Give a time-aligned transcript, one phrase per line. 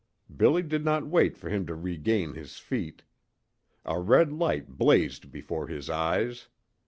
[0.35, 3.03] Billy did not wait for him to regain his feet.
[3.85, 6.47] A red light blazed before his eyes.